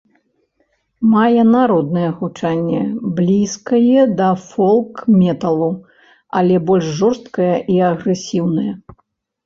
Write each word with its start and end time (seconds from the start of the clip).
Мае 1.11 1.43
народнае 1.55 2.07
гучанне, 2.21 2.81
блізкае 3.21 4.01
да 4.23 4.29
фолк-металу, 4.49 5.71
але 6.41 6.55
больш 6.67 6.85
жорсткае 6.99 7.55
і 7.79 7.83
агрэсіўнае. 7.95 8.71